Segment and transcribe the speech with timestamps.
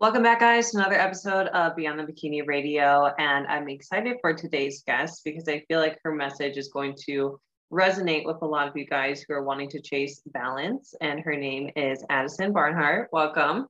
[0.00, 3.12] Welcome back, guys, to another episode of Beyond the Bikini Radio.
[3.18, 7.38] And I'm excited for today's guest because I feel like her message is going to
[7.70, 10.94] resonate with a lot of you guys who are wanting to chase balance.
[11.02, 13.10] And her name is Addison Barnhart.
[13.12, 13.66] Welcome.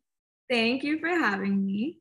[0.49, 1.99] Thank you for having me.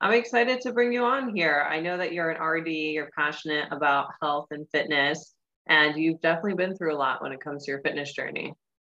[0.00, 1.66] I'm excited to bring you on here.
[1.68, 5.34] I know that you're an RD, you're passionate about health and fitness,
[5.66, 8.54] and you've definitely been through a lot when it comes to your fitness journey.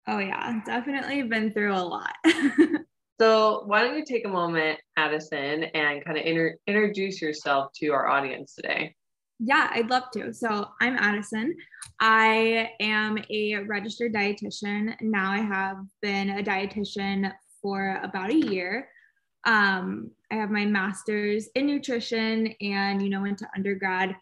[0.10, 2.16] Oh, yeah, definitely been through a lot.
[3.20, 7.90] So, why don't you take a moment, Addison, and kind of inter- introduce yourself to
[7.90, 8.96] our audience today?
[9.40, 10.34] Yeah, I'd love to.
[10.34, 11.56] So, I'm Addison.
[12.00, 14.96] I am a registered dietitian.
[15.02, 18.90] Now, I have been a dietitian for about a year.
[19.46, 24.16] Um, I have my master's in nutrition and, you know, went to undergrad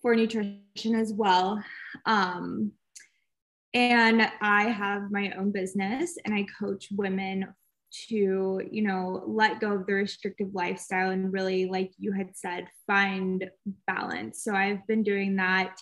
[0.00, 1.62] for nutrition as well.
[2.04, 2.72] Um,
[3.74, 7.46] and I have my own business and I coach women
[8.08, 12.66] to you know let go of the restrictive lifestyle and really like you had said
[12.86, 13.48] find
[13.86, 14.42] balance.
[14.42, 15.80] So i've been doing that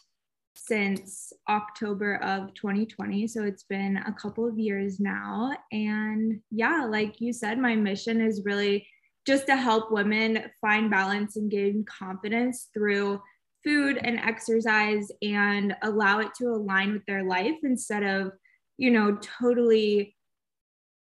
[0.56, 5.52] since october of 2020 so it's been a couple of years now.
[5.72, 8.86] And yeah like you said my mission is really
[9.26, 13.20] just to help women find balance and gain confidence through
[13.64, 18.32] food and exercise and allow it to align with their life instead of
[18.76, 20.13] you know totally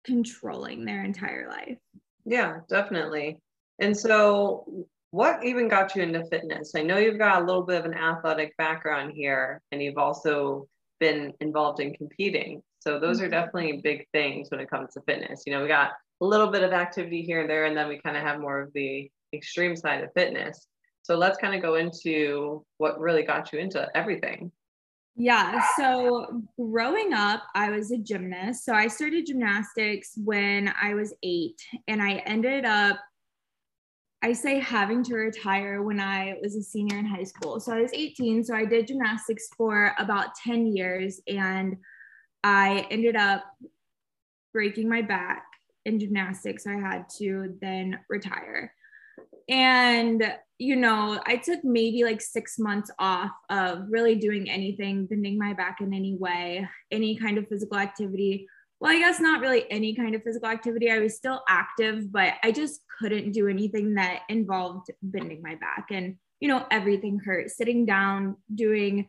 [0.03, 1.77] controlling their entire life.
[2.25, 3.39] Yeah, definitely.
[3.79, 6.73] And so, what even got you into fitness?
[6.75, 10.67] I know you've got a little bit of an athletic background here, and you've also
[10.99, 12.61] been involved in competing.
[12.79, 13.31] So, those are mm-hmm.
[13.31, 15.43] definitely big things when it comes to fitness.
[15.45, 15.91] You know, we got
[16.21, 18.61] a little bit of activity here and there, and then we kind of have more
[18.61, 20.67] of the extreme side of fitness.
[21.01, 24.51] So, let's kind of go into what really got you into everything.
[25.15, 25.63] Yeah.
[25.77, 28.65] So growing up, I was a gymnast.
[28.65, 32.99] So I started gymnastics when I was eight, and I ended up,
[34.23, 37.59] I say, having to retire when I was a senior in high school.
[37.59, 38.43] So I was 18.
[38.43, 41.77] So I did gymnastics for about 10 years, and
[42.43, 43.43] I ended up
[44.51, 45.45] breaking my back
[45.85, 46.63] in gymnastics.
[46.63, 48.73] So I had to then retire.
[49.49, 50.23] And
[50.59, 55.51] you know, I took maybe like six months off of really doing anything, bending my
[55.51, 58.47] back in any way, any kind of physical activity.
[58.79, 60.89] Well, I guess not really any kind of physical activity.
[60.89, 65.87] I was still active, but I just couldn't do anything that involved bending my back.
[65.91, 67.49] And, you know, everything hurt.
[67.49, 69.07] Sitting down, doing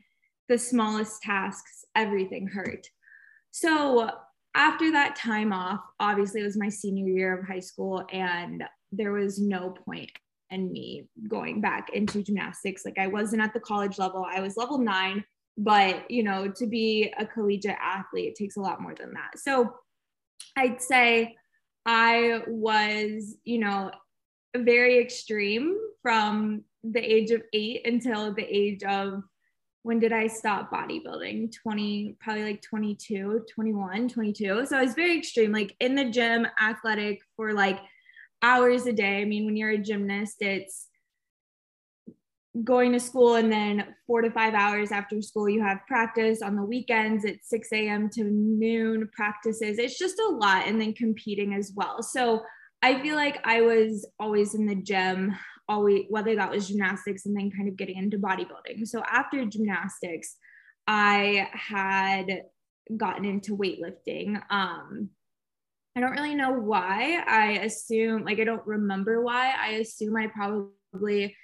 [0.48, 2.88] the smallest tasks, everything hurt.
[3.52, 4.10] So
[4.56, 9.12] after that time off, obviously it was my senior year of high school, and there
[9.12, 10.10] was no point
[10.54, 12.84] and me going back into gymnastics.
[12.84, 15.24] Like I wasn't at the college level, I was level nine,
[15.58, 19.38] but you know, to be a collegiate athlete, it takes a lot more than that.
[19.38, 19.74] So
[20.56, 21.36] I'd say
[21.84, 23.90] I was, you know,
[24.56, 29.22] very extreme from the age of eight until the age of
[29.82, 31.52] when did I stop bodybuilding?
[31.62, 34.64] 20, probably like 22, 21, 22.
[34.66, 37.80] So I was very extreme, like in the gym, athletic for like
[38.44, 39.22] hours a day.
[39.22, 40.88] I mean, when you're a gymnast, it's
[42.62, 46.40] going to school and then four to five hours after school you have practice.
[46.40, 49.78] On the weekends at 6 a.m to noon practices.
[49.78, 52.02] It's just a lot and then competing as well.
[52.02, 52.42] So
[52.82, 55.34] i feel like i was always in the gym
[55.70, 58.86] always whether that was gymnastics and then kind of getting into bodybuilding.
[58.86, 60.36] So after gymnastics
[60.86, 62.26] i had
[62.96, 65.08] gotten into weightlifting um
[65.96, 67.22] I don't really know why.
[67.26, 69.54] I assume, like, I don't remember why.
[69.58, 71.36] I assume I probably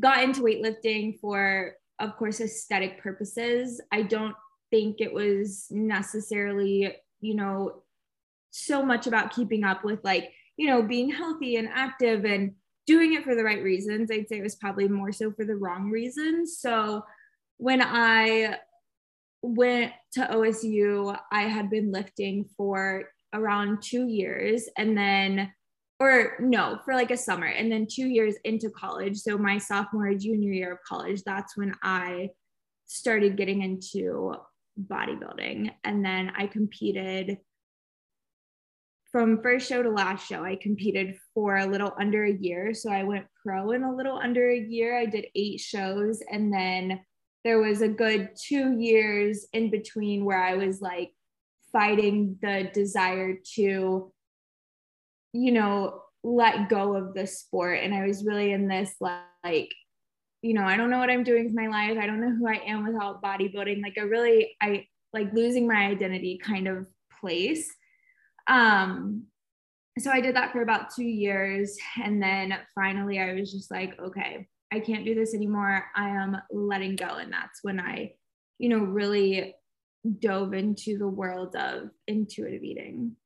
[0.00, 3.80] got into weightlifting for, of course, aesthetic purposes.
[3.90, 4.36] I don't
[4.70, 7.82] think it was necessarily, you know,
[8.50, 12.54] so much about keeping up with, like, you know, being healthy and active and
[12.86, 14.10] doing it for the right reasons.
[14.10, 16.58] I'd say it was probably more so for the wrong reasons.
[16.58, 17.02] So
[17.56, 18.58] when I
[19.42, 25.52] went to OSU, I had been lifting for around two years and then
[26.00, 30.14] or no for like a summer and then two years into college so my sophomore
[30.14, 32.28] junior year of college that's when i
[32.86, 34.34] started getting into
[34.88, 37.38] bodybuilding and then i competed
[39.10, 42.74] from first show to last show, I competed for a little under a year.
[42.74, 44.98] So I went pro in a little under a year.
[44.98, 46.22] I did eight shows.
[46.30, 47.00] And then
[47.44, 51.10] there was a good two years in between where I was like
[51.72, 54.12] fighting the desire to,
[55.32, 57.80] you know, let go of the sport.
[57.82, 59.72] And I was really in this like,
[60.42, 61.98] you know, I don't know what I'm doing with my life.
[61.98, 63.82] I don't know who I am without bodybuilding.
[63.82, 66.86] Like, I really, I like losing my identity kind of
[67.20, 67.68] place.
[68.46, 69.24] Um,
[69.98, 71.76] so I did that for about two years.
[72.02, 75.84] And then finally, I was just like, okay, I can't do this anymore.
[75.96, 77.06] I am letting go.
[77.06, 78.12] And that's when I,
[78.58, 79.54] you know, really
[80.20, 83.16] dove into the world of intuitive eating.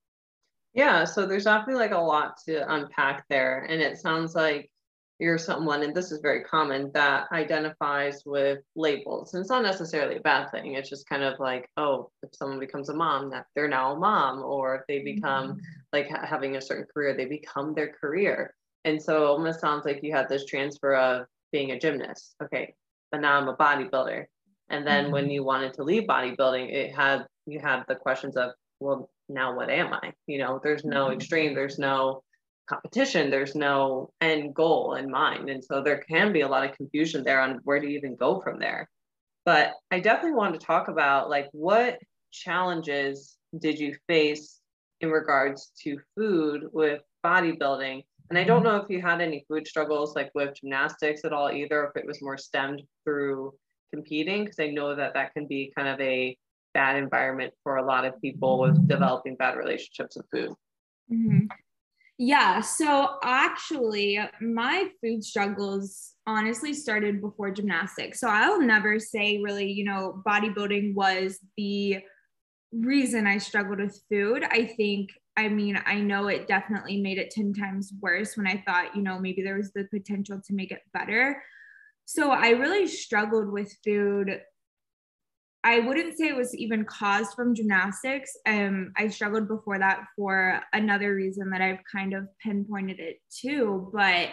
[0.74, 1.04] Yeah.
[1.04, 3.66] So there's definitely like a lot to unpack there.
[3.68, 4.70] And it sounds like
[5.18, 9.34] you're someone, and this is very common, that identifies with labels.
[9.34, 10.74] And it's not necessarily a bad thing.
[10.74, 13.98] It's just kind of like, oh, if someone becomes a mom, that they're now a
[13.98, 15.60] mom, or if they become mm-hmm.
[15.92, 18.54] like ha- having a certain career, they become their career.
[18.84, 22.34] And so it almost sounds like you had this transfer of being a gymnast.
[22.42, 22.74] Okay,
[23.12, 24.24] but now I'm a bodybuilder.
[24.72, 25.12] And then mm-hmm.
[25.12, 29.54] when you wanted to leave bodybuilding, it had you had the questions of, well, now
[29.54, 30.12] what am I?
[30.26, 31.14] You know, there's no mm-hmm.
[31.14, 32.22] extreme, there's no
[32.68, 36.76] competition there's no end goal in mind and so there can be a lot of
[36.76, 38.88] confusion there on where to even go from there
[39.44, 41.98] but i definitely want to talk about like what
[42.30, 44.60] challenges did you face
[45.00, 49.66] in regards to food with bodybuilding and i don't know if you had any food
[49.66, 53.52] struggles like with gymnastics at all either if it was more stemmed through
[53.92, 56.36] competing because i know that that can be kind of a
[56.74, 60.54] bad environment for a lot of people with developing bad relationships with food
[61.12, 61.46] mm-hmm.
[62.18, 62.60] Yeah.
[62.60, 68.20] So actually, my food struggles honestly started before gymnastics.
[68.20, 71.98] So I'll never say really, you know, bodybuilding was the
[72.72, 74.44] reason I struggled with food.
[74.44, 78.62] I think, I mean, I know it definitely made it 10 times worse when I
[78.66, 81.42] thought, you know, maybe there was the potential to make it better.
[82.04, 84.40] So I really struggled with food
[85.64, 88.36] I wouldn't say it was even caused from gymnastics.
[88.46, 93.88] Um, I struggled before that for another reason that I've kind of pinpointed it to,
[93.92, 94.30] but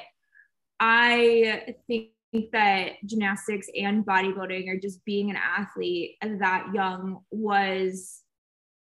[0.80, 2.10] I think
[2.52, 8.22] that gymnastics and bodybuilding or just being an athlete that young was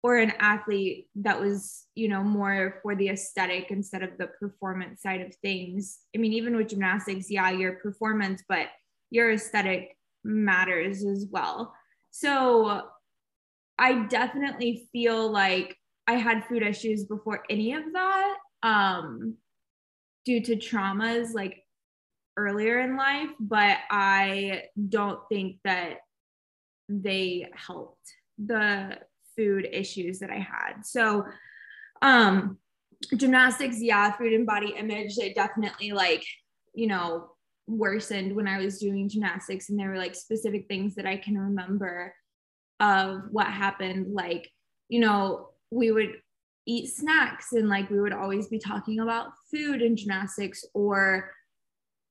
[0.04, 5.02] or an athlete that was you know more for the aesthetic instead of the performance
[5.02, 6.00] side of things.
[6.16, 8.68] I mean even with gymnastics yeah your performance but
[9.10, 11.74] your aesthetic matters as well.
[12.12, 12.84] So
[13.80, 15.78] I definitely feel like
[16.08, 19.36] I had food issues before any of that um,
[20.26, 21.64] due to traumas like
[22.38, 25.98] earlier in life, but I don't think that
[26.90, 28.98] they helped the
[29.38, 30.86] food issues that I had.
[30.86, 31.26] So,
[32.02, 32.58] um,
[33.16, 36.24] gymnastics, yeah, food and body image, they definitely like,
[36.74, 37.30] you know,
[37.68, 41.38] worsened when I was doing gymnastics, and there were like specific things that I can
[41.38, 42.14] remember
[42.80, 44.14] of what happened.
[44.14, 44.50] Like,
[44.90, 46.16] you know, we would
[46.66, 50.64] eat snacks and like we would always be talking about food and gymnastics.
[50.74, 51.32] Or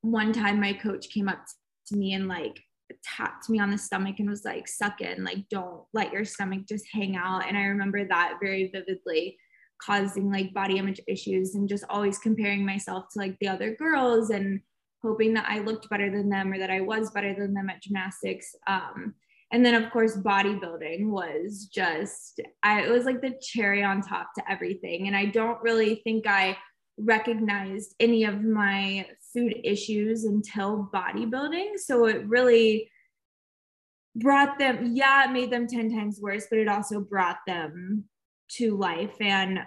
[0.03, 1.45] one time my coach came up
[1.89, 2.61] to me and like
[3.07, 6.67] tapped me on the stomach and was like, suck in, like, don't let your stomach
[6.69, 7.47] just hang out.
[7.47, 9.39] And I remember that very vividly
[9.81, 14.31] causing like body image issues and just always comparing myself to like the other girls
[14.31, 14.61] and
[15.03, 17.83] hoping that I looked better than them or that I was better than them at
[17.83, 18.55] gymnastics.
[18.67, 19.15] Um,
[19.53, 24.29] and then of course bodybuilding was just I, it was like the cherry on top
[24.37, 25.07] to everything.
[25.07, 26.57] And I don't really think I
[26.99, 31.77] recognized any of my food issues until bodybuilding.
[31.77, 32.91] So it really
[34.17, 38.05] brought them, yeah, it made them 10 times worse, but it also brought them
[38.53, 39.15] to life.
[39.21, 39.61] And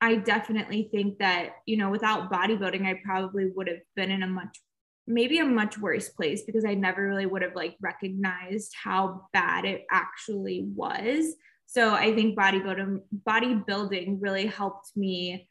[0.00, 4.26] I definitely think that, you know, without bodybuilding, I probably would have been in a
[4.26, 4.60] much,
[5.06, 9.64] maybe a much worse place because I never really would have like recognized how bad
[9.64, 11.34] it actually was.
[11.66, 15.48] So I think bodybuilding, bodybuilding really helped me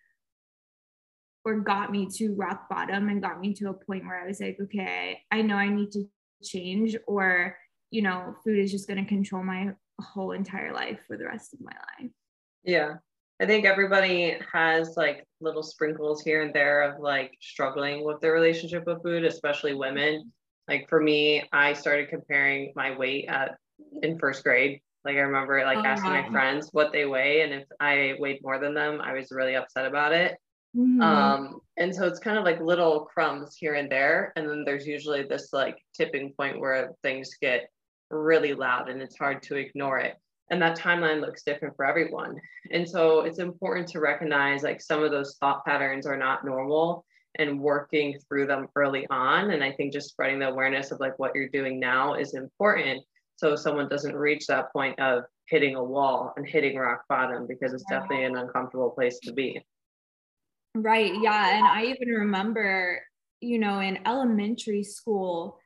[1.44, 4.40] or got me to rock bottom and got me to a point where I was
[4.40, 6.06] like, okay, I know I need to
[6.42, 7.58] change or,
[7.94, 9.70] you know, food is just going to control my
[10.02, 12.12] whole entire life for the rest of my life.
[12.64, 12.96] Yeah.
[13.40, 18.34] I think everybody has like little sprinkles here and there of like struggling with their
[18.34, 20.32] relationship with food, especially women.
[20.68, 23.58] Like for me, I started comparing my weight at
[24.02, 24.82] in first grade.
[25.06, 28.40] Like I remember like oh, asking my friends what they weigh, and if I weighed
[28.42, 30.38] more than them, I was really upset about it.
[30.76, 31.02] Mm-hmm.
[31.02, 34.88] Um, and so it's kind of like little crumbs here and there, and then there's
[34.88, 37.70] usually this like tipping point where things get
[38.10, 40.16] really loud and it's hard to ignore it.
[40.50, 42.40] and that timeline looks different for everyone.
[42.72, 47.06] And so it's important to recognize like some of those thought patterns are not normal
[47.40, 49.52] and working through them early on.
[49.52, 53.04] And i think just spreading the awareness of like what you're doing now is important
[53.36, 57.74] so someone doesn't reach that point of hitting a wall and hitting rock bottom because
[57.74, 59.60] it's definitely an uncomfortable place to be.
[60.76, 61.14] Right.
[61.22, 61.58] Yeah.
[61.58, 63.02] And i even remember
[63.42, 65.60] you know in elementary school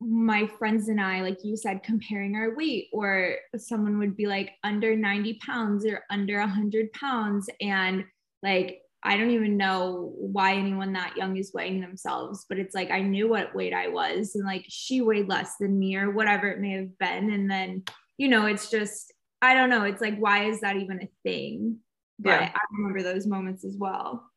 [0.00, 4.52] my friends and I, like you said, comparing our weight, or someone would be like
[4.64, 7.48] under 90 pounds or under 100 pounds.
[7.60, 8.04] And
[8.42, 12.90] like, I don't even know why anyone that young is weighing themselves, but it's like
[12.90, 16.48] I knew what weight I was, and like she weighed less than me, or whatever
[16.48, 17.30] it may have been.
[17.30, 17.84] And then,
[18.18, 19.84] you know, it's just, I don't know.
[19.84, 21.78] It's like, why is that even a thing?
[22.18, 22.52] But yeah.
[22.54, 24.30] I remember those moments as well.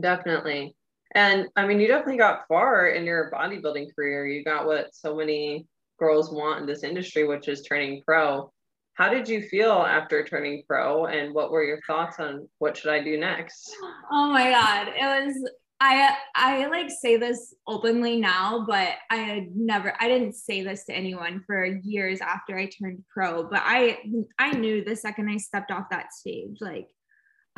[0.00, 0.74] Definitely.
[1.14, 4.26] And I mean, you definitely got far in your bodybuilding career.
[4.26, 5.66] You got what so many
[5.98, 8.52] girls want in this industry, which is turning pro.
[8.94, 12.90] How did you feel after turning pro and what were your thoughts on what should
[12.90, 13.70] I do next?
[14.10, 15.50] Oh my god, it was
[15.80, 20.84] I I like say this openly now, but I had never I didn't say this
[20.86, 23.98] to anyone for years after I turned pro, but I
[24.38, 26.88] I knew the second I stepped off that stage like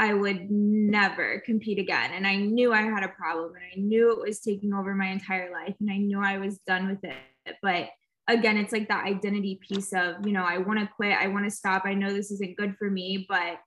[0.00, 2.12] I would never compete again.
[2.14, 5.09] And I knew I had a problem and I knew it was taking over my
[5.09, 7.57] entire life and I knew I was done with it.
[7.61, 7.90] But
[8.26, 11.45] again, it's like that identity piece of, you know, I want to quit, I want
[11.45, 11.83] to stop.
[11.85, 13.59] I know this isn't good for me, but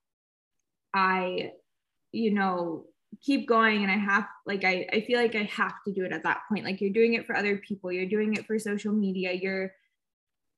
[0.92, 1.52] I,
[2.10, 2.86] you know,
[3.22, 6.12] keep going and I have like I, I feel like I have to do it
[6.12, 6.64] at that point.
[6.64, 9.70] Like you're doing it for other people, you're doing it for social media, you're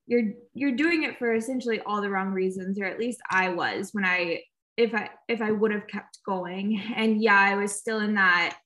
[0.07, 3.89] you're you're doing it for essentially all the wrong reasons, or at least I was
[3.91, 4.41] when I
[4.77, 6.81] if I if I would have kept going.
[6.95, 8.57] And yeah, I was still in that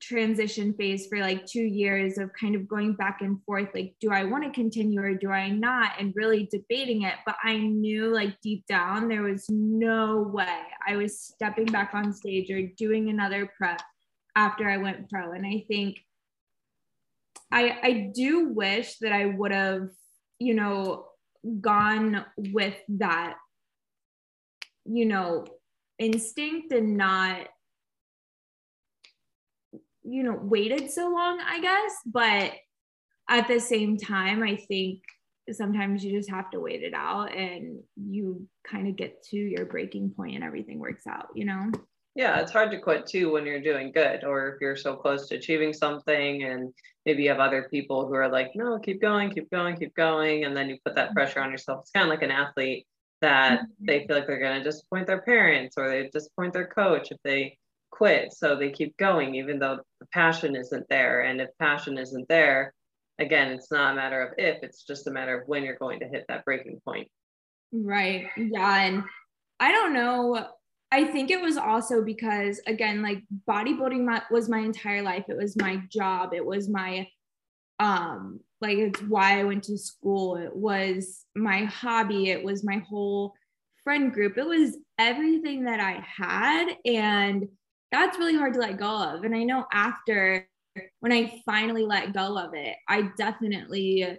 [0.00, 4.12] transition phase for like two years of kind of going back and forth like do
[4.12, 5.90] i want to continue or do i not?
[5.98, 7.14] And really debating it.
[7.26, 12.12] But i knew like deep down there was no way i was stepping back on
[12.12, 13.82] stage or doing another prep
[14.36, 15.32] after i went pro.
[15.32, 15.98] And i think
[17.50, 19.88] i i do wish that i would have
[20.38, 21.06] you know
[21.60, 23.34] gone with that
[24.90, 25.46] you know,
[25.98, 27.48] instinct and not,
[30.02, 31.92] you know, waited so long, I guess.
[32.06, 32.52] But
[33.28, 35.02] at the same time, I think
[35.52, 39.66] sometimes you just have to wait it out and you kind of get to your
[39.66, 41.70] breaking point and everything works out, you know?
[42.14, 45.28] Yeah, it's hard to quit too when you're doing good or if you're so close
[45.28, 46.72] to achieving something and
[47.06, 50.44] maybe you have other people who are like, no, keep going, keep going, keep going.
[50.44, 51.14] And then you put that mm-hmm.
[51.14, 51.80] pressure on yourself.
[51.82, 52.86] It's kind of like an athlete
[53.20, 53.86] that mm-hmm.
[53.86, 57.18] they feel like they're going to disappoint their parents or they disappoint their coach if
[57.24, 57.58] they
[57.90, 58.32] quit.
[58.32, 61.22] So they keep going, even though the passion isn't there.
[61.22, 62.72] And if passion isn't there,
[63.18, 66.00] again, it's not a matter of if, it's just a matter of when you're going
[66.00, 67.08] to hit that breaking point.
[67.72, 68.28] Right.
[68.36, 68.84] Yeah.
[68.84, 69.04] And
[69.60, 70.46] I don't know.
[70.90, 75.24] I think it was also because, again, like bodybuilding my, was my entire life.
[75.28, 76.32] It was my job.
[76.32, 77.06] It was my
[77.78, 80.36] um like it's why I went to school.
[80.36, 82.30] It was my hobby.
[82.30, 83.34] It was my whole
[83.84, 84.36] friend group.
[84.36, 86.76] It was everything that I had.
[86.84, 87.48] And
[87.92, 89.24] that's really hard to let go of.
[89.24, 90.48] And I know after
[91.00, 94.18] when I finally let go of it, I definitely,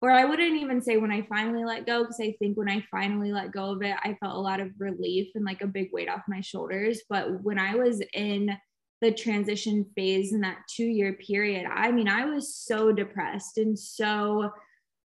[0.00, 2.84] or I wouldn't even say when I finally let go, because I think when I
[2.90, 5.90] finally let go of it, I felt a lot of relief and like a big
[5.92, 7.02] weight off my shoulders.
[7.08, 8.56] But when I was in
[9.02, 13.76] the transition phase in that two year period, I mean, I was so depressed and
[13.76, 14.50] so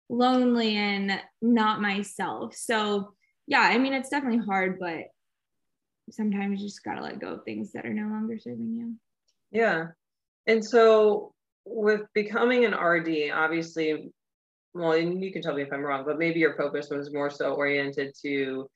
[0.09, 2.55] lonely and not myself.
[2.55, 3.13] So,
[3.47, 5.03] yeah, I mean, it's definitely hard, but
[6.09, 8.95] sometimes you just got to let go of things that are no longer serving you.
[9.51, 9.87] Yeah.
[10.47, 11.33] And so,
[11.65, 14.09] with becoming an RD, obviously,
[14.73, 17.29] well, and you can tell me if I'm wrong, but maybe your focus was more
[17.29, 18.69] so oriented to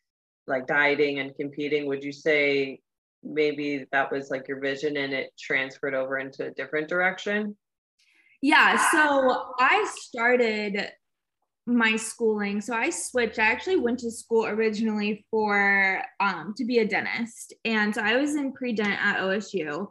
[0.45, 1.87] like dieting and competing.
[1.87, 2.81] Would you say
[3.23, 7.55] maybe that was like your vision and it transferred over into a different direction?
[8.41, 8.77] Yeah.
[8.91, 10.91] So I started
[11.67, 12.61] my schooling.
[12.61, 13.39] So I switched.
[13.39, 17.53] I actually went to school originally for um, to be a dentist.
[17.65, 19.87] And so I was in pre-dent at OSU.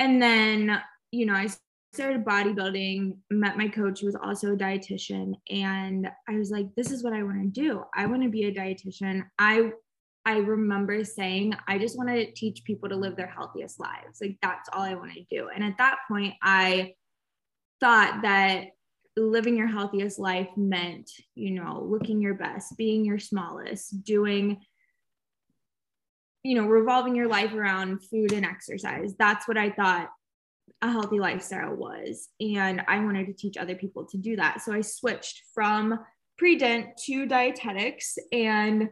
[0.00, 0.80] And then,
[1.12, 1.48] you know, I
[1.92, 5.34] started bodybuilding, met my coach who was also a dietitian.
[5.50, 7.84] And I was like, this is what I want to do.
[7.94, 9.24] I want to be a dietitian.
[9.38, 9.72] I
[10.28, 14.18] I remember saying, I just want to teach people to live their healthiest lives.
[14.20, 15.48] Like that's all I want to do.
[15.48, 16.92] And at that point, I
[17.80, 18.64] thought that
[19.16, 24.58] living your healthiest life meant, you know, looking your best, being your smallest, doing,
[26.42, 29.14] you know, revolving your life around food and exercise.
[29.18, 30.10] That's what I thought
[30.82, 32.28] a healthy lifestyle was.
[32.38, 34.60] And I wanted to teach other people to do that.
[34.60, 35.98] So I switched from
[36.36, 38.90] pre-dent to dietetics and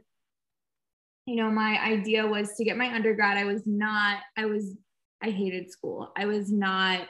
[1.26, 3.36] you know my idea was to get my undergrad.
[3.36, 4.76] I was not i was
[5.22, 6.12] i hated school.
[6.16, 7.08] I was not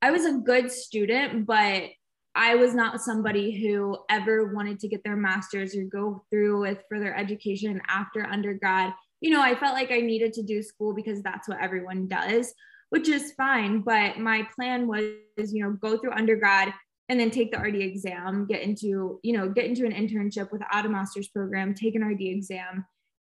[0.00, 1.82] i was a good student but
[2.34, 6.84] i was not somebody who ever wanted to get their masters or go through with
[6.88, 8.94] further education after undergrad.
[9.20, 12.54] You know i felt like i needed to do school because that's what everyone does
[12.90, 13.82] which is fine.
[13.82, 16.72] But my plan was you know go through undergrad
[17.10, 20.84] and then take the RD exam, get into, you know, get into an internship without
[20.84, 22.84] a master's program, take an RD exam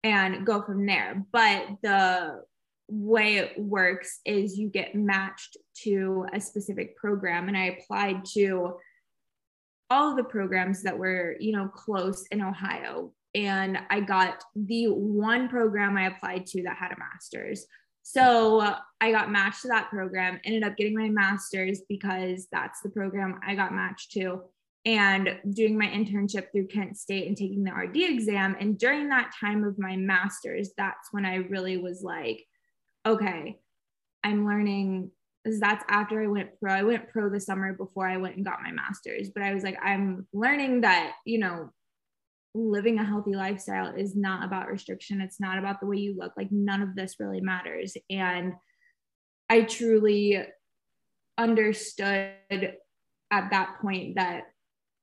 [0.07, 1.25] and go from there.
[1.33, 2.43] But the
[2.89, 8.77] way it works is you get matched to a specific program and I applied to
[9.91, 14.87] all of the programs that were, you know, close in Ohio and I got the
[14.87, 17.67] one program I applied to that had a master's.
[18.03, 22.89] So I got matched to that program, ended up getting my master's because that's the
[22.89, 24.43] program I got matched to,
[24.87, 28.57] and doing my internship through Kent State and taking the RD exam.
[28.59, 32.45] And during that time of my master's, that's when I really was like,
[33.05, 33.59] okay,
[34.23, 35.11] I'm learning.
[35.45, 36.73] That's after I went pro.
[36.73, 39.65] I went pro the summer before I went and got my master's, but I was
[39.65, 41.71] like, I'm learning that, you know,
[42.55, 45.21] living a healthy lifestyle is not about restriction.
[45.21, 46.33] It's not about the way you look.
[46.37, 47.97] Like none of this really matters.
[48.09, 48.55] And
[49.51, 50.45] I truly
[51.37, 52.31] understood
[53.31, 54.45] at that point that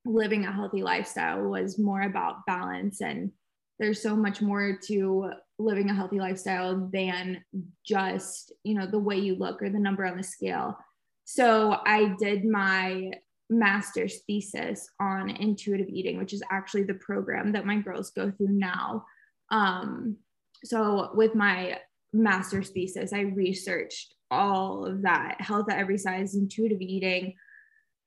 [0.04, 3.30] living a healthy lifestyle was more about balance and
[3.78, 7.42] there's so much more to living a healthy lifestyle than
[7.86, 10.76] just you know the way you look or the number on the scale
[11.24, 13.10] so i did my
[13.50, 18.48] master's thesis on intuitive eating, which is actually the program that my girls go through
[18.48, 19.04] now.
[19.50, 20.16] Um,
[20.64, 21.78] so, with my
[22.12, 27.34] master's thesis, I researched all of that health at every size, intuitive eating,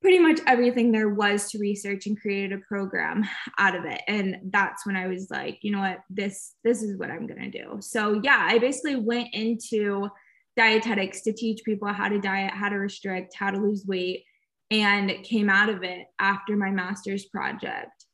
[0.01, 3.27] pretty much everything there was to research and created a program
[3.57, 4.01] out of it.
[4.07, 5.99] And that's when i was like you know what?
[6.09, 7.77] This this is what i'm going to do.
[7.81, 10.09] So yeah i basically went into
[10.57, 14.23] dietetics to teach people how to diet how to restrict how to lose weight
[14.71, 18.05] and came out of it after my master's project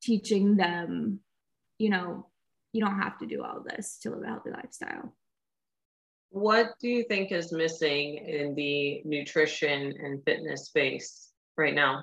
[0.00, 1.20] teaching them
[1.78, 2.26] you know
[2.72, 5.12] you don't have to do all this to live a healthy lifestyle
[6.32, 12.02] what do you think is missing in the nutrition and fitness space right now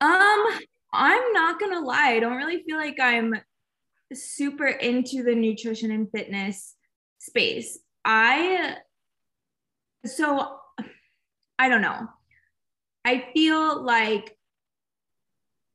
[0.00, 0.46] um
[0.92, 3.34] i'm not gonna lie i don't really feel like i'm
[4.12, 6.74] super into the nutrition and fitness
[7.18, 8.76] space i
[10.04, 10.58] so
[11.58, 12.08] I don't know.
[13.04, 14.36] I feel like,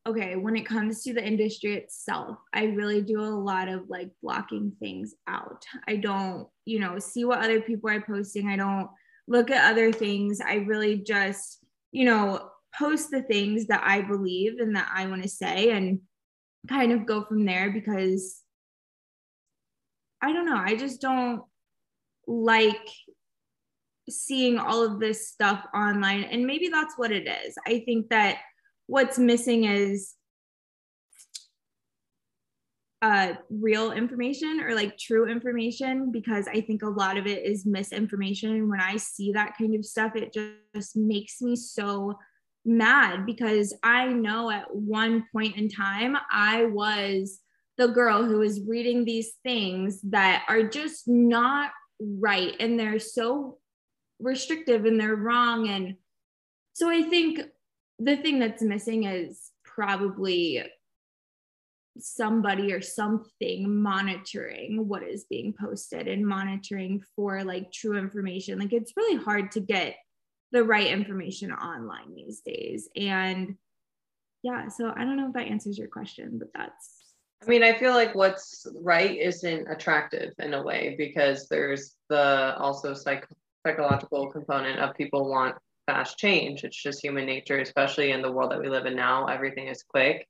[0.08, 4.10] okay, when it comes to the industry itself, I really do a lot of like
[4.24, 5.66] blocking things out.
[5.88, 8.48] I don't, you know, see what other people are posting.
[8.48, 8.90] I don't
[9.28, 10.40] look at other things.
[10.40, 11.60] I really just,
[11.92, 16.00] you know, post the things that I believe and that I want to say and
[16.70, 18.42] kind of go from there because
[20.22, 20.58] I don't know.
[20.58, 21.44] I just don't
[22.28, 22.88] like
[24.10, 28.38] seeing all of this stuff online and maybe that's what it is i think that
[28.88, 30.16] what's missing is
[33.02, 37.66] uh, real information or like true information because I think a lot of it is
[37.66, 38.52] misinformation.
[38.52, 42.18] And when I see that kind of stuff, it just makes me so
[42.66, 47.40] mad because I know at one point in time, I was
[47.78, 52.56] the girl who was reading these things that are just not right.
[52.60, 53.60] And they're so
[54.20, 55.70] restrictive and they're wrong.
[55.70, 55.96] And
[56.74, 57.42] so I think
[58.00, 60.64] the thing that's missing is probably
[62.00, 68.60] somebody or something monitoring what is being posted and monitoring for like true information.
[68.60, 69.96] Like it's really hard to get
[70.52, 72.88] the right information online these days.
[72.96, 73.56] And
[74.44, 76.98] yeah, so I don't know if that answers your question, but that's
[77.44, 82.56] I mean, I feel like what's right isn't attractive in a way because there's the
[82.58, 83.28] also psych
[83.66, 85.56] psychological component of people want
[85.88, 86.64] fast change.
[86.64, 89.26] It's just human nature, especially in the world that we live in now.
[89.26, 90.28] Everything is quick.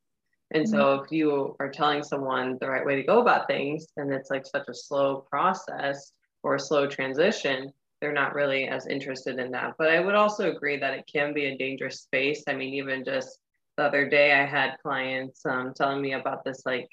[0.52, 0.72] And mm-hmm.
[0.72, 4.30] so if you are telling someone the right way to go about things and it's
[4.30, 9.52] like such a slow process or a slow transition, they're not really as interested in
[9.52, 9.74] that.
[9.78, 12.44] But I would also agree that it can be a dangerous space.
[12.48, 13.40] I mean, even just
[13.76, 16.90] the other day, I had clients um, telling me about this like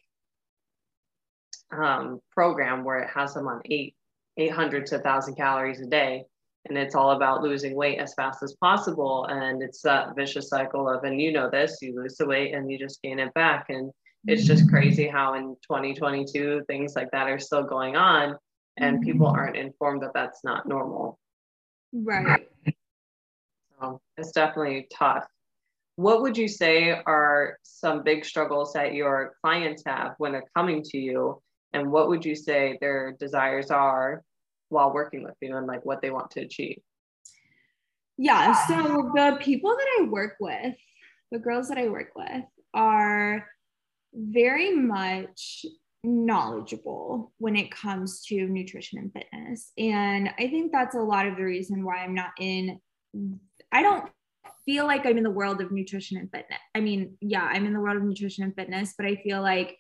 [1.71, 3.95] um, program where it has them on eight
[4.37, 6.25] 800 to 1000 calories a day
[6.67, 9.27] and it's all about losing weight as fast as possible.
[9.27, 12.71] And it's that vicious cycle of and you know this you lose the weight and
[12.71, 13.67] you just gain it back.
[13.69, 13.91] And
[14.27, 14.75] it's just mm-hmm.
[14.75, 18.37] crazy how in 2022 things like that are still going on
[18.79, 19.37] and people mm-hmm.
[19.37, 21.19] aren't informed that that's not normal.
[21.93, 22.49] Right.
[23.81, 25.27] So it's definitely tough.
[25.97, 30.83] What would you say are some big struggles that your clients have when they're coming
[30.83, 31.41] to you?
[31.73, 34.23] And what would you say their desires are
[34.75, 36.81] while working with you and like what they want to achieve
[38.17, 40.77] yeah so the people that i work with
[41.31, 43.47] the girls that i work with are
[44.13, 45.65] very much
[46.05, 51.37] knowledgeable when it comes to nutrition and fitness and i think that's a lot of
[51.37, 52.79] the reason why i'm not in
[53.73, 54.11] i don't
[54.65, 56.59] feel like I'm in the world of nutrition and fitness.
[56.75, 59.77] I mean, yeah, I'm in the world of nutrition and fitness, but I feel like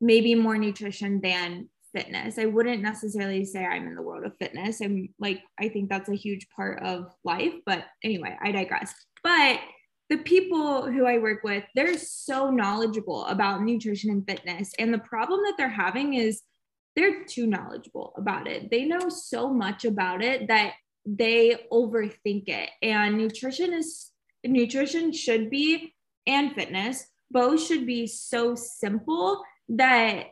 [0.00, 2.38] maybe more nutrition than fitness.
[2.38, 4.82] I wouldn't necessarily say I'm in the world of fitness.
[4.82, 7.54] I'm like, I think that's a huge part of life.
[7.64, 8.92] But anyway, I digress.
[9.22, 9.60] But
[10.10, 14.72] the people who I work with, they're so knowledgeable about nutrition and fitness.
[14.78, 16.42] And the problem that they're having is
[16.94, 18.70] they're too knowledgeable about it.
[18.70, 20.74] They know so much about it that
[21.06, 22.70] they overthink it.
[22.82, 24.10] And nutrition is
[24.44, 25.94] nutrition should be
[26.26, 30.26] and fitness both should be so simple that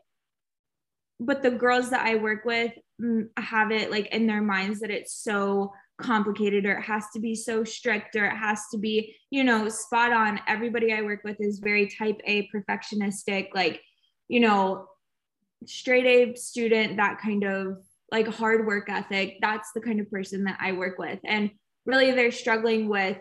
[1.20, 4.90] but the girls that I work with mm, have it like in their minds that
[4.90, 9.14] it's so complicated or it has to be so strict or it has to be,
[9.30, 10.40] you know, spot on.
[10.46, 13.80] Everybody I work with is very type A perfectionistic, like,
[14.28, 14.86] you know,
[15.66, 17.78] straight A student, that kind of
[18.10, 19.38] like hard work ethic.
[19.40, 21.20] That's the kind of person that I work with.
[21.24, 21.50] And
[21.86, 23.18] really, they're struggling with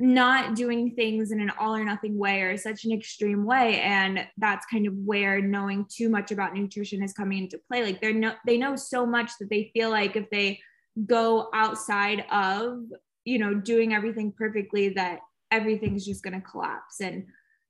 [0.00, 3.80] not doing things in an all or nothing way or such an extreme way.
[3.82, 7.84] And that's kind of where knowing too much about nutrition is coming into play.
[7.84, 10.58] Like they're no they know so much that they feel like if they
[11.06, 12.80] go outside of
[13.24, 17.00] you know doing everything perfectly that everything's just going to collapse.
[17.00, 17.26] And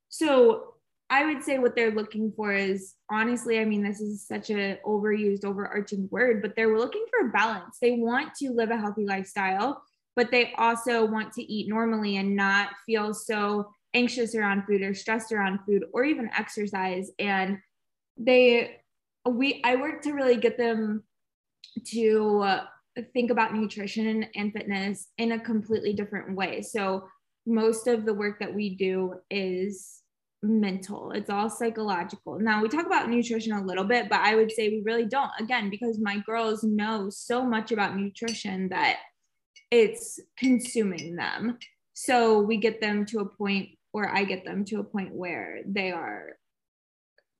[0.07, 0.75] so
[1.09, 4.79] I would say what they're looking for is honestly, I mean, this is such a
[4.85, 7.77] overused, overarching word, but they're looking for balance.
[7.81, 9.83] They want to live a healthy lifestyle,
[10.15, 14.93] but they also want to eat normally and not feel so anxious around food or
[14.93, 17.11] stressed around food or even exercise.
[17.19, 17.57] And
[18.17, 18.77] they,
[19.29, 21.03] we, I work to really get them
[21.87, 22.59] to
[23.13, 26.61] think about nutrition and fitness in a completely different way.
[26.61, 27.07] So
[27.45, 30.01] most of the work that we do is
[30.43, 34.51] mental it's all psychological now we talk about nutrition a little bit but i would
[34.51, 38.97] say we really don't again because my girls know so much about nutrition that
[39.71, 41.57] it's consuming them
[41.93, 45.61] so we get them to a point or i get them to a point where
[45.65, 46.37] they are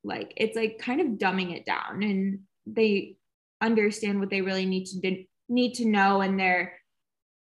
[0.04, 3.16] like it's like kind of dumbing it down and they
[3.62, 6.74] understand what they really need to do, need to know and they're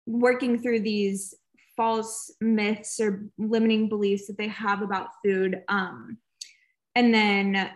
[0.06, 1.36] working through these
[1.76, 5.62] false myths or limiting beliefs that they have about food.
[5.68, 6.18] Um,
[6.96, 7.70] and then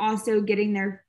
[0.00, 1.04] also getting their,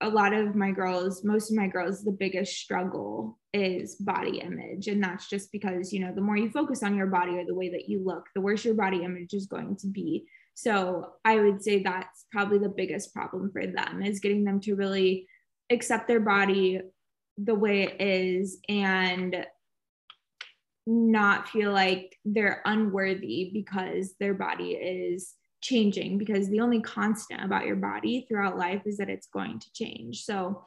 [0.00, 4.88] a lot of my girls, most of my girls, the biggest struggle is body image.
[4.88, 7.54] And that's just because, you know, the more you focus on your body or the
[7.54, 10.26] way that you look, the worse your body image is going to be.
[10.54, 14.74] So I would say that's probably the biggest problem for them is getting them to
[14.74, 15.26] really
[15.70, 16.80] accept their body
[17.38, 19.46] the way it is and
[20.86, 27.66] not feel like they're unworthy because their body is changing because the only constant about
[27.66, 30.24] your body throughout life is that it's going to change.
[30.24, 30.64] So,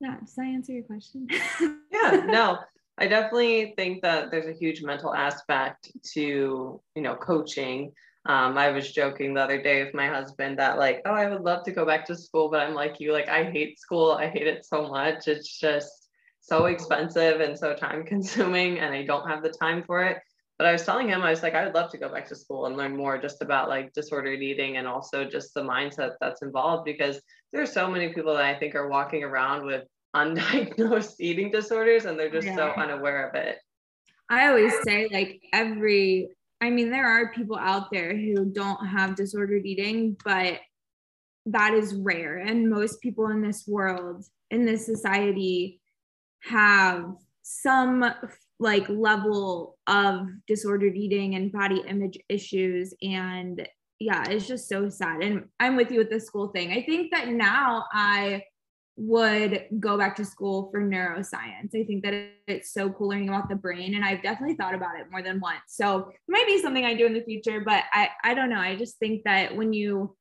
[0.00, 1.28] yeah, does that answer your question?
[1.92, 2.58] yeah, no,
[2.98, 7.92] I definitely think that there's a huge mental aspect to, you know, coaching.
[8.24, 11.42] Um, I was joking the other day with my husband that like, oh, I would
[11.42, 14.12] love to go back to school, but I'm like you, like I hate school.
[14.12, 15.28] I hate it so much.
[15.28, 16.08] It's just
[16.40, 20.18] so expensive and so time consuming and I don't have the time for it.
[20.58, 22.34] But I was telling him, I was like, I would love to go back to
[22.34, 26.40] school and learn more just about like disordered eating and also just the mindset that's
[26.40, 27.20] involved because
[27.52, 29.84] there's so many people that I think are walking around with
[30.16, 32.56] undiagnosed eating disorders and they're just yeah.
[32.56, 33.58] so unaware of it.
[34.28, 36.28] I always say, like, every,
[36.60, 40.58] I mean, there are people out there who don't have disordered eating, but
[41.46, 42.38] that is rare.
[42.38, 45.80] And most people in this world, in this society,
[46.42, 48.04] have some
[48.58, 55.22] like level of disordered eating and body image issues and yeah it's just so sad
[55.22, 56.72] and i'm with you with the school thing.
[56.72, 58.42] I think that now i
[58.98, 61.74] would go back to school for neuroscience.
[61.74, 62.14] I think that
[62.46, 65.40] it's so cool learning about the brain and i've definitely thought about it more than
[65.40, 65.60] once.
[65.68, 68.60] So it might be something i do in the future but i i don't know.
[68.60, 70.16] I just think that when you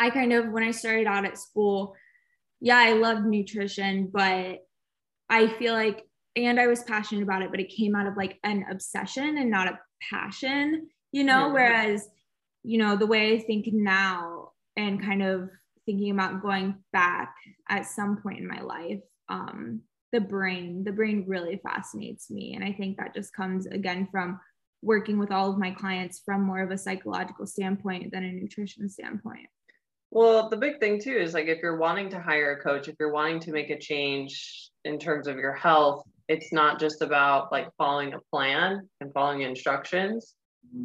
[0.00, 1.94] i kind of when i started out at school
[2.60, 4.60] yeah i loved nutrition but
[5.28, 6.04] I feel like,
[6.36, 9.50] and I was passionate about it, but it came out of like an obsession and
[9.50, 9.78] not a
[10.10, 11.50] passion, you know?
[11.50, 12.08] Whereas,
[12.66, 15.48] you know, the way I think now and kind of
[15.86, 17.34] thinking about going back
[17.68, 22.54] at some point in my life, um, the brain, the brain really fascinates me.
[22.54, 24.40] And I think that just comes again from
[24.82, 28.88] working with all of my clients from more of a psychological standpoint than a nutrition
[28.88, 29.46] standpoint.
[30.10, 32.96] Well, the big thing too is like if you're wanting to hire a coach, if
[32.98, 37.52] you're wanting to make a change in terms of your health, it's not just about
[37.52, 40.34] like following a plan and following instructions.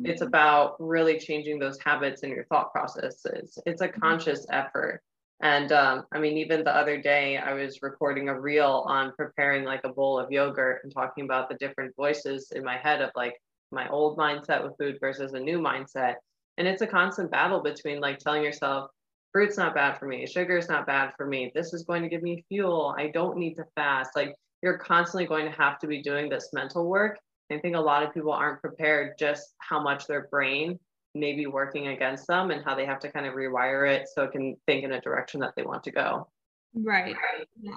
[0.04, 3.58] It's about really changing those habits and your thought processes.
[3.66, 4.02] It's a mm-hmm.
[4.02, 5.02] conscious effort.
[5.42, 9.64] And um, I mean, even the other day, I was recording a reel on preparing
[9.64, 13.10] like a bowl of yogurt and talking about the different voices in my head of
[13.16, 13.36] like
[13.72, 16.16] my old mindset with food versus a new mindset.
[16.58, 18.92] And it's a constant battle between like telling yourself,
[19.32, 22.10] fruit's not bad for me, sugar is not bad for me, this is going to
[22.10, 24.12] give me fuel, I don't need to fast.
[24.16, 27.18] Like you're constantly going to have to be doing this mental work.
[27.54, 30.80] I think a lot of people aren't prepared just how much their brain
[31.14, 34.24] may be working against them and how they have to kind of rewire it so
[34.24, 36.28] it can think in a direction that they want to go.
[36.74, 37.16] Right.
[37.62, 37.74] Yeah.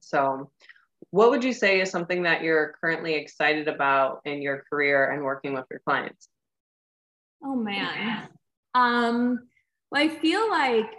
[0.00, 0.50] So,
[1.10, 5.22] what would you say is something that you're currently excited about in your career and
[5.22, 6.28] working with your clients?
[7.42, 8.28] Oh man.
[8.74, 9.40] Um
[9.90, 10.90] well, I feel like,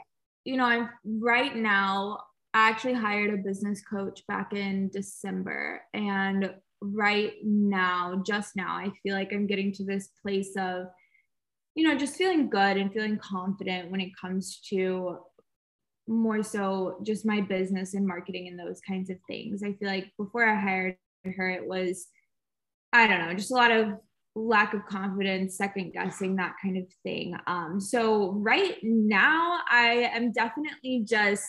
[0.44, 2.20] you know, I'm right now
[2.54, 5.82] I actually hired a business coach back in December.
[5.94, 10.88] And right now, just now, I feel like I'm getting to this place of,
[11.76, 15.20] you know, just feeling good and feeling confident when it comes to
[16.08, 19.64] more so just my business and marketing and those kinds of things.
[19.64, 22.08] I feel like before I hired her, it was,
[22.92, 23.94] I don't know, just a lot of
[24.36, 27.36] lack of confidence, second guessing, that kind of thing.
[27.48, 31.46] Um, so right now, I am definitely just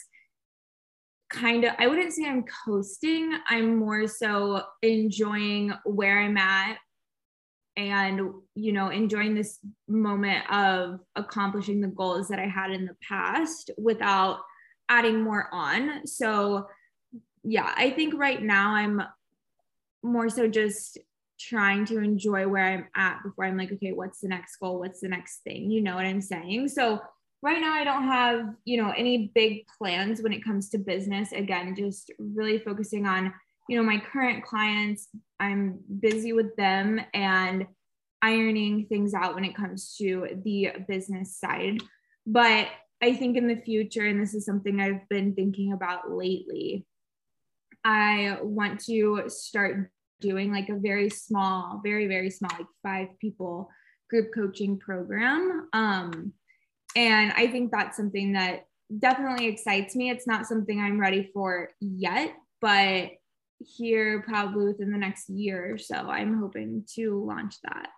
[1.32, 3.32] kind of, I wouldn't say I'm coasting.
[3.48, 6.76] I'm more so enjoying where I'm at
[7.76, 12.96] and, you know, enjoying this moment of accomplishing the goals that I had in the
[13.08, 14.40] past without
[14.88, 16.06] adding more on.
[16.06, 16.68] So,
[17.42, 19.02] yeah, I think right now I'm
[20.02, 20.98] more so just
[21.40, 24.78] trying to enjoy where I'm at before I'm like, okay, what's the next goal?
[24.78, 25.70] What's the next thing?
[25.70, 26.68] You know what I'm saying?
[26.68, 27.00] So
[27.42, 31.32] right now I don't have, you know, any big plans when it comes to business.
[31.32, 33.34] Again, just really focusing on,
[33.68, 35.08] you know, my current clients.
[35.40, 37.66] I'm busy with them and
[38.22, 41.82] ironing things out when it comes to the business side.
[42.24, 42.68] But
[43.02, 46.86] I think in the future, and this is something I've been thinking about lately,
[47.84, 53.68] I want to start doing like a very small, very, very small, like five people
[54.08, 55.68] group coaching program.
[55.72, 56.32] Um,
[56.96, 58.66] and I think that's something that
[58.98, 60.10] definitely excites me.
[60.10, 63.10] It's not something I'm ready for yet, but
[63.58, 67.88] here probably within the next year or so, I'm hoping to launch that.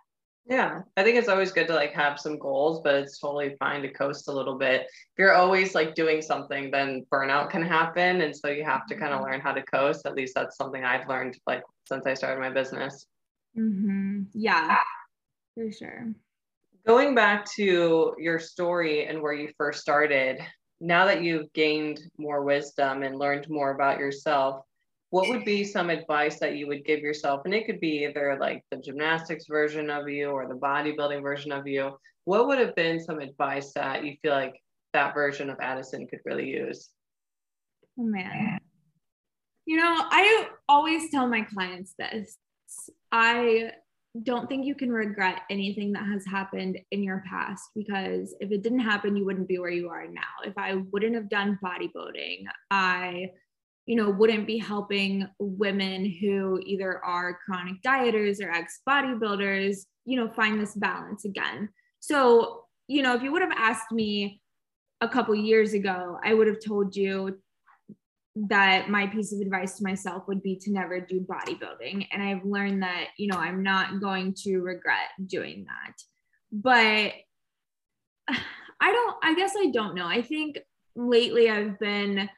[0.47, 3.81] Yeah, I think it's always good to like have some goals, but it's totally fine
[3.81, 4.81] to coast a little bit.
[4.81, 8.21] If you're always like doing something, then burnout can happen.
[8.21, 9.31] And so you have to kind of mm-hmm.
[9.31, 10.05] learn how to coast.
[10.05, 13.07] At least that's something I've learned like since I started my business.
[13.57, 14.23] Mm-hmm.
[14.33, 14.77] Yeah,
[15.55, 16.13] for sure.
[16.85, 20.39] Going back to your story and where you first started,
[20.79, 24.63] now that you've gained more wisdom and learned more about yourself,
[25.09, 27.41] what would be some advice that you would give yourself?
[27.45, 31.51] And it could be either like the gymnastics version of you or the bodybuilding version
[31.51, 31.97] of you.
[32.25, 34.61] What would have been some advice that you feel like
[34.93, 36.89] that version of Addison could really use?
[37.97, 38.59] Oh man.
[39.65, 42.37] You know, I always tell my clients this.
[43.11, 43.71] I
[44.23, 48.63] don't think you can regret anything that has happened in your past because if it
[48.63, 50.21] didn't happen, you wouldn't be where you are now.
[50.45, 53.31] If I wouldn't have done bodybuilding, I
[53.85, 60.17] you know, wouldn't be helping women who either are chronic dieters or ex bodybuilders, you
[60.17, 61.69] know, find this balance again.
[61.99, 64.41] So, you know, if you would have asked me
[65.01, 67.39] a couple years ago, I would have told you
[68.35, 72.07] that my piece of advice to myself would be to never do bodybuilding.
[72.11, 75.93] And I've learned that, you know, I'm not going to regret doing that.
[76.51, 77.13] But
[78.81, 80.05] I don't, I guess I don't know.
[80.05, 80.59] I think
[80.95, 82.29] lately I've been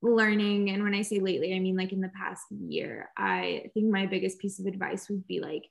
[0.00, 3.90] learning and when i say lately i mean like in the past year i think
[3.90, 5.64] my biggest piece of advice would be like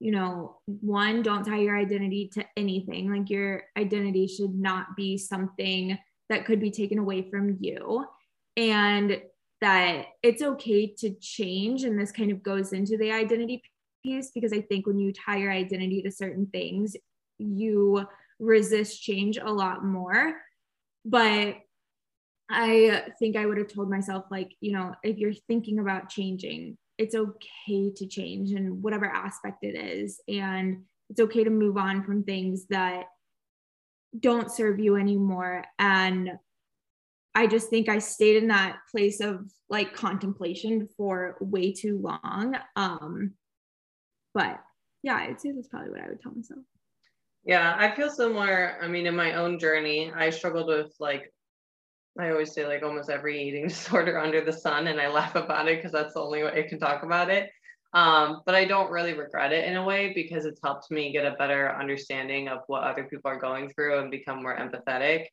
[0.00, 5.16] you know one don't tie your identity to anything like your identity should not be
[5.16, 8.04] something that could be taken away from you
[8.56, 9.20] and
[9.60, 13.62] that it's okay to change and this kind of goes into the identity
[14.02, 16.96] piece because i think when you tie your identity to certain things
[17.38, 18.04] you
[18.38, 20.34] resist change a lot more
[21.04, 21.56] but
[22.50, 26.76] I think I would have told myself, like, you know, if you're thinking about changing,
[26.98, 30.20] it's okay to change in whatever aspect it is.
[30.28, 33.04] And it's okay to move on from things that
[34.18, 35.64] don't serve you anymore.
[35.78, 36.32] And
[37.34, 42.56] I just think I stayed in that place of like contemplation for way too long.
[42.76, 43.34] Um,
[44.34, 44.60] but
[45.02, 46.60] yeah, I'd say that's probably what I would tell myself.
[47.44, 48.76] Yeah, I feel similar.
[48.82, 51.32] I mean, in my own journey, I struggled with like,
[52.18, 55.68] I always say like almost every eating disorder under the sun, and I laugh about
[55.68, 57.50] it because that's the only way I can talk about it.
[57.92, 61.26] Um, but I don't really regret it in a way because it's helped me get
[61.26, 65.26] a better understanding of what other people are going through and become more empathetic.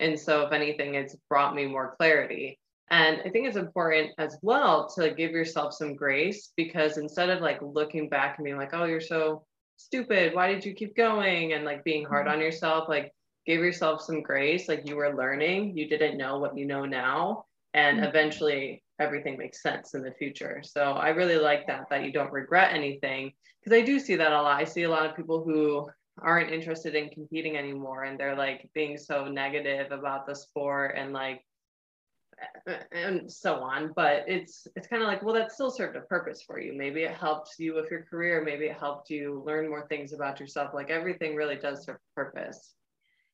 [0.00, 2.58] And so, if anything, it's brought me more clarity.
[2.90, 7.40] And I think it's important as well to give yourself some grace because instead of
[7.40, 9.44] like looking back and being like, oh, you're so
[9.76, 11.52] stupid, why did you keep going?
[11.52, 12.34] And like being hard mm-hmm.
[12.34, 13.12] on yourself, like
[13.46, 14.68] give yourself some grace.
[14.68, 17.44] Like you were learning, you didn't know what you know now.
[17.74, 18.08] And mm-hmm.
[18.08, 20.60] eventually everything makes sense in the future.
[20.64, 23.32] So I really like that, that you don't regret anything.
[23.62, 24.60] Because I do see that a lot.
[24.60, 25.88] I see a lot of people who
[26.22, 31.12] aren't interested in competing anymore and they're like being so negative about the sport and
[31.12, 31.44] like
[32.92, 33.92] and so on.
[33.94, 36.72] But it's it's kind of like well that still served a purpose for you.
[36.72, 38.42] Maybe it helped you with your career.
[38.44, 40.72] Maybe it helped you learn more things about yourself.
[40.74, 42.74] Like everything really does serve a purpose.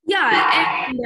[0.06, 1.00] Yeah and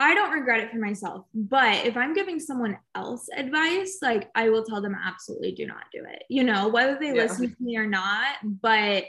[0.00, 4.48] i don't regret it for myself but if i'm giving someone else advice like i
[4.48, 7.22] will tell them absolutely do not do it you know whether they yeah.
[7.22, 9.04] listen to me or not but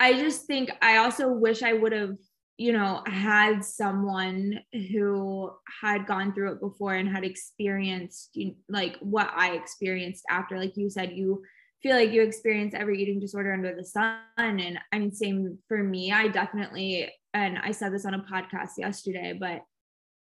[0.00, 2.16] i just think i also wish i would have
[2.56, 5.50] you know, had someone who
[5.82, 10.88] had gone through it before and had experienced like what I experienced after, like you
[10.88, 11.42] said, you
[11.82, 14.18] feel like you experience every eating disorder under the sun.
[14.38, 16.12] And I mean, same for me.
[16.12, 19.62] I definitely, and I said this on a podcast yesterday, but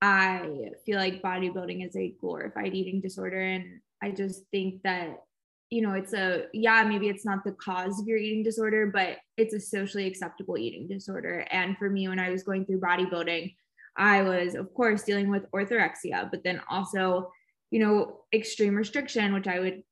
[0.04, 3.42] I feel like bodybuilding is a glorified eating disorder.
[3.42, 5.18] And I just think that
[5.72, 9.18] you know, it's a, yeah, maybe it's not the cause of your eating disorder, but
[9.38, 11.48] it's a socially acceptable eating disorder.
[11.50, 13.56] And for me, when I was going through bodybuilding,
[13.98, 17.32] I was, of course, dealing with orthorexia, but then also,
[17.72, 19.84] you know, extreme restriction, which I would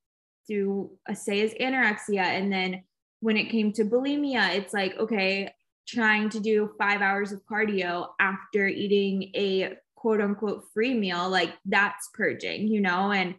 [0.50, 2.24] do a say is anorexia.
[2.24, 2.84] And then
[3.22, 5.54] when it came to bulimia, it's like, okay,
[5.88, 11.54] trying to do five hours of cardio after eating a quote unquote free meal, like
[11.66, 13.12] that's purging, you know?
[13.12, 13.36] And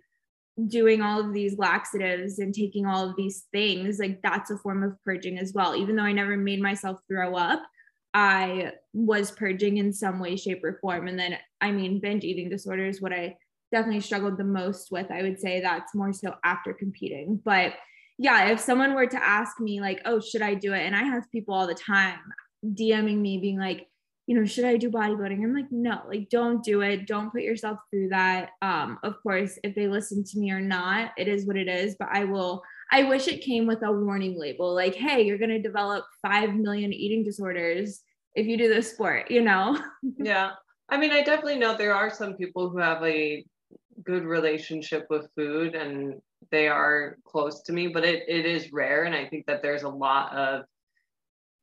[0.66, 4.82] doing all of these laxatives and taking all of these things, like that's a form
[4.82, 5.76] of purging as well.
[5.76, 7.62] Even though I never made myself throw up,
[8.12, 11.06] I was purging in some way, shape, or form.
[11.06, 13.36] And then, I mean, binge eating disorder is what I
[13.72, 15.10] definitely struggled the most with.
[15.10, 17.40] I would say that's more so after competing.
[17.44, 17.74] But
[18.18, 20.80] yeah, if someone were to ask me, like, oh, should I do it?
[20.80, 22.18] And I have people all the time
[22.66, 23.86] DMing me being like,
[24.30, 25.42] you know, should I do bodybuilding?
[25.42, 27.08] I'm like, no, like don't do it.
[27.08, 28.50] Don't put yourself through that.
[28.62, 31.96] Um, of course, if they listen to me or not, it is what it is.
[31.98, 32.62] But I will,
[32.92, 36.92] I wish it came with a warning label, like, hey, you're gonna develop five million
[36.92, 38.02] eating disorders
[38.36, 39.76] if you do this sport, you know?
[40.16, 40.52] yeah.
[40.88, 43.44] I mean, I definitely know there are some people who have a
[44.04, 46.20] good relationship with food and
[46.52, 49.02] they are close to me, but it, it is rare.
[49.02, 50.66] And I think that there's a lot of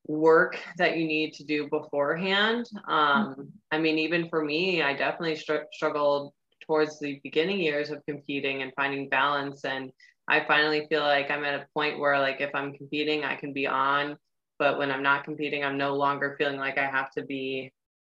[0.08, 2.65] work that you need to do beforehand.
[2.88, 3.41] Um, mm-hmm.
[3.72, 6.34] I mean, even for me, I definitely str- struggled
[6.65, 9.65] towards the beginning years of competing and finding balance.
[9.65, 9.91] And
[10.28, 13.54] I finally feel like I'm at a point where, like, if I'm competing, I can
[13.54, 14.17] be on.
[14.60, 17.72] But when I'm not competing, I'm no longer feeling like I have to be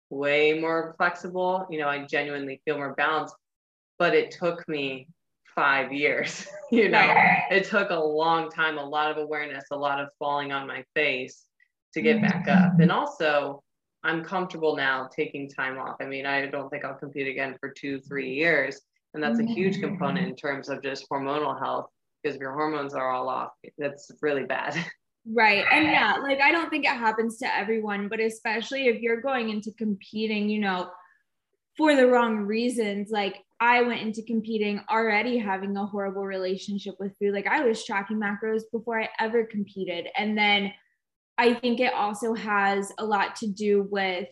[0.10, 1.67] way more flexible.
[1.69, 3.36] You know, I genuinely feel more balanced.
[3.97, 5.08] But it took me
[5.55, 6.47] five years.
[6.71, 7.13] you know,
[7.49, 10.84] it took a long time, a lot of awareness, a lot of falling on my
[10.93, 11.44] face
[11.95, 12.65] to get back mm-hmm.
[12.65, 12.79] up.
[12.79, 13.63] And also,
[14.03, 15.95] I'm comfortable now taking time off.
[15.99, 18.79] I mean, I don't think I'll compete again for two, three years.
[19.13, 19.88] And that's a huge mm-hmm.
[19.88, 21.88] component in terms of just hormonal health
[22.21, 24.77] because if your hormones are all off, that's really bad.
[25.27, 25.65] Right.
[25.71, 29.49] And yeah, like I don't think it happens to everyone, but especially if you're going
[29.49, 30.91] into competing, you know,
[31.77, 33.10] for the wrong reasons.
[33.12, 37.34] Like I went into competing already having a horrible relationship with food.
[37.34, 40.08] Like I was tracking macros before I ever competed.
[40.17, 40.71] And then
[41.38, 44.28] I think it also has a lot to do with,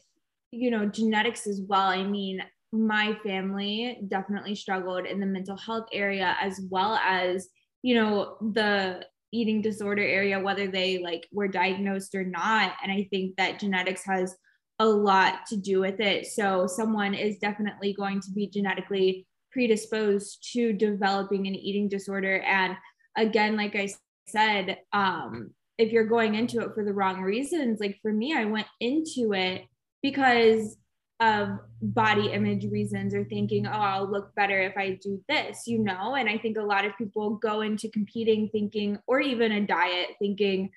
[0.52, 1.88] you know, genetics as well.
[1.88, 7.50] I mean, my family definitely struggled in the mental health area as well as,
[7.82, 12.74] you know, the eating disorder area, whether they like were diagnosed or not.
[12.82, 14.36] And I think that genetics has
[14.80, 16.28] a lot to do with it.
[16.28, 22.40] So someone is definitely going to be genetically predisposed to developing an eating disorder.
[22.42, 22.76] And
[23.16, 23.90] again, like I
[24.28, 28.46] said, um, if you're going into it for the wrong reasons like for me i
[28.46, 29.64] went into it
[30.02, 30.78] because
[31.20, 31.50] of
[31.82, 36.16] body image reasons or thinking oh i'll look better if i do this you know?
[36.16, 40.10] And i think a lot of people go into competing thinking or even a diet
[40.20, 40.70] thinking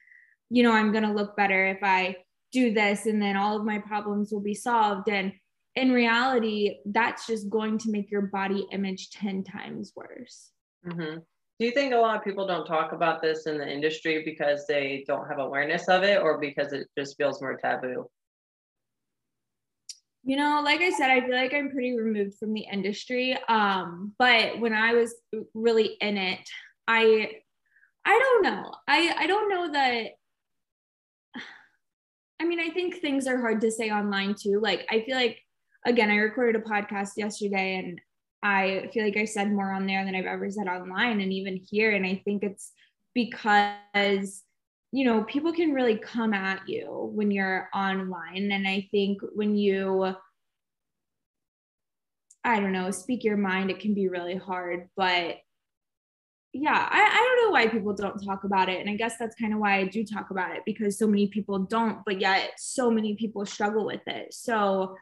[0.51, 2.17] you know i'm going to look better if i
[2.57, 5.09] do this and then all of my problems will be solved.
[5.09, 5.33] And
[5.75, 10.53] in reality that's just going to make your body image 10 times worse.
[10.87, 11.19] Mm-hmm.
[11.59, 14.67] Do you think a lot of people don't talk about this in the industry because
[14.67, 18.11] they don't have awareness of it or because it just feels more taboo?
[20.23, 23.39] You know, like I said, I feel like I'm pretty removed from the industry.
[23.49, 25.15] Um, but when I was
[25.55, 26.41] really in it,
[26.87, 27.31] I
[28.05, 28.73] I don't know.
[28.87, 30.11] I I don't know that
[32.41, 34.61] I mean, I think things are hard to say online too.
[34.61, 35.39] Like I feel like
[35.87, 38.01] again, I recorded a podcast yesterday and
[38.47, 41.57] I feel like I said more on there than I've ever said online and even
[41.57, 41.91] here.
[41.93, 42.71] And I think it's
[43.13, 44.45] because,
[44.93, 48.53] you know, people can really come at you when you're online.
[48.53, 50.15] And I think when you,
[52.45, 54.91] I don't know, speak your mind, it can be really hard.
[54.97, 55.39] But
[56.53, 58.81] yeah, I, I don't know why people don't talk about it.
[58.81, 61.27] And I guess that's kind of why I do talk about it because so many
[61.27, 64.33] people don't, but yet so many people struggle with it.
[64.33, 64.97] So,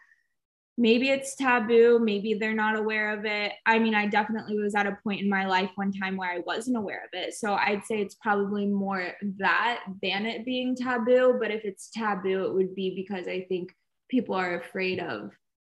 [0.77, 1.99] maybe it's taboo.
[1.99, 3.53] Maybe they're not aware of it.
[3.67, 6.41] I mean i definitely was at a point in my life one time where i
[6.41, 7.35] wasn't aware of it.
[7.35, 11.37] So i'd say it's probably more that than it being taboo.
[11.41, 13.75] But if it's taboo it would be because i think
[14.11, 15.31] people are afraid of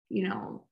[0.10, 0.66] you know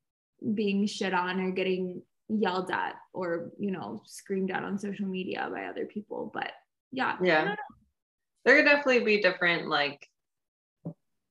[0.53, 5.49] being shit on or getting yelled at or you know screamed at on social media
[5.53, 6.31] by other people.
[6.33, 6.51] But
[6.91, 7.17] yeah.
[7.21, 7.55] Yeah.
[8.43, 10.07] There could definitely be different like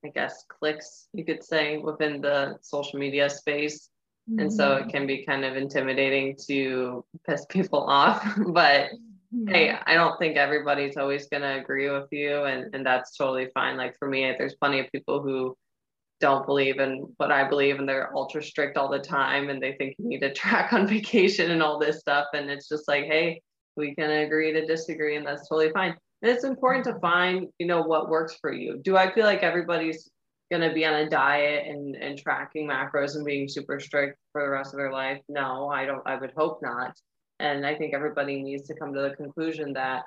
[0.05, 3.89] I guess, clicks, you could say, within the social media space.
[4.31, 4.41] Mm-hmm.
[4.41, 4.91] And so it mm-hmm.
[4.91, 8.23] can be kind of intimidating to piss people off.
[8.49, 8.91] but
[9.35, 9.49] mm-hmm.
[9.49, 12.45] hey, I don't think everybody's always going to agree with you.
[12.45, 13.77] And, and that's totally fine.
[13.77, 15.57] Like for me, there's plenty of people who
[16.21, 19.73] don't believe in what I believe and they're ultra strict all the time and they
[19.73, 22.27] think you need to track on vacation and all this stuff.
[22.35, 23.43] And it's just like, hey,
[23.77, 25.97] we can agree to disagree and that's totally fine.
[26.23, 28.79] And it's important to find, you know, what works for you.
[28.83, 30.11] Do I feel like everybody's
[30.51, 34.43] going to be on a diet and, and tracking macros and being super strict for
[34.43, 35.21] the rest of their life?
[35.29, 36.95] No, I don't, I would hope not.
[37.39, 40.05] And I think everybody needs to come to the conclusion that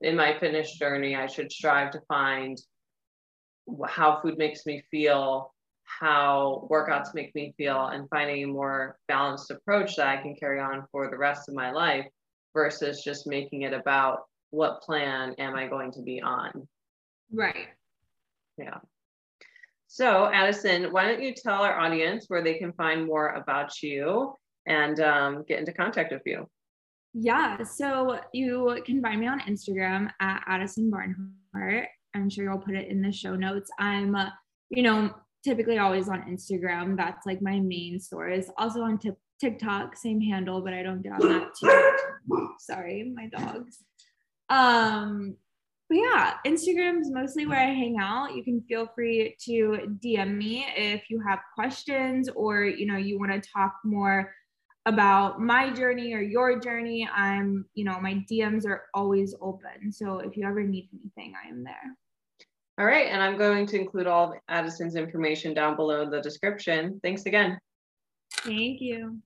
[0.00, 2.60] in my fitness journey, I should strive to find
[3.86, 5.54] how food makes me feel,
[5.84, 10.60] how workouts make me feel, and finding a more balanced approach that I can carry
[10.60, 12.06] on for the rest of my life
[12.52, 14.24] versus just making it about
[14.54, 16.68] what plan am I going to be on?
[17.32, 17.68] Right.
[18.56, 18.78] Yeah.
[19.88, 24.34] So, Addison, why don't you tell our audience where they can find more about you
[24.66, 26.48] and um, get into contact with you?
[27.12, 27.62] Yeah.
[27.64, 31.88] So, you can find me on Instagram at Addison Barnhart.
[32.14, 33.70] I'm sure you'll put it in the show notes.
[33.78, 34.30] I'm, uh,
[34.70, 36.96] you know, typically always on Instagram.
[36.96, 38.46] That's like my main source.
[38.56, 42.46] Also on t- TikTok, same handle, but I don't get on that too.
[42.60, 43.78] Sorry, my dogs.
[44.48, 45.36] Um,
[45.88, 48.34] but yeah, Instagram is mostly where I hang out.
[48.34, 53.18] You can feel free to DM me if you have questions or you know you
[53.18, 54.32] want to talk more
[54.86, 57.08] about my journey or your journey.
[57.12, 59.90] I'm, you know, my DMs are always open.
[59.90, 61.96] So if you ever need anything, I am there.
[62.78, 63.06] All right.
[63.06, 67.00] And I'm going to include all of Addison's information down below in the description.
[67.02, 67.58] Thanks again.
[68.42, 69.18] Thank you.